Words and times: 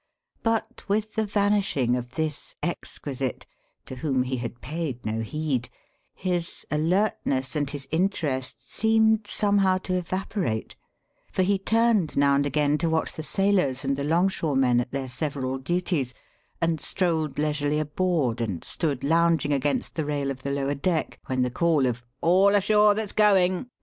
But 0.41 0.83
with 0.89 1.13
the 1.13 1.27
vanishing 1.27 1.95
of 1.95 2.15
this 2.15 2.55
exquisite, 2.63 3.45
to 3.85 3.97
whom 3.97 4.23
he 4.23 4.37
had 4.37 4.59
paid 4.59 5.05
no 5.05 5.21
heed, 5.21 5.69
his 6.15 6.65
alertness 6.71 7.55
and 7.55 7.69
his 7.69 7.87
interest 7.91 8.73
seemed 8.73 9.27
somehow 9.27 9.77
to 9.85 9.93
evaporate; 9.97 10.75
for 11.31 11.43
he 11.43 11.59
turned 11.59 12.17
now 12.17 12.33
and 12.33 12.47
again 12.47 12.79
to 12.79 12.89
watch 12.89 13.13
the 13.13 13.21
sailors 13.21 13.83
and 13.85 13.95
the 13.95 14.03
longshoremen 14.03 14.79
at 14.79 14.89
their 14.91 15.07
several 15.07 15.59
duties, 15.59 16.15
and 16.59 16.81
strolled 16.81 17.37
leisurely 17.37 17.77
aboard 17.77 18.41
and 18.41 18.63
stood 18.63 19.03
lounging 19.03 19.53
against 19.53 19.93
the 19.93 20.03
rail 20.03 20.31
of 20.31 20.41
the 20.41 20.49
lower 20.49 20.73
deck 20.73 21.19
when 21.27 21.43
the 21.43 21.51
call 21.51 21.85
of 21.85 22.03
"All 22.21 22.55
ashore 22.55 22.95
that's 22.95 23.11
going!" 23.13 23.67